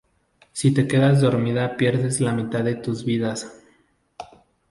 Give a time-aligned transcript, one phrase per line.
[0.51, 3.55] Si te quedas dormida pierdes la mitad de tus vidas.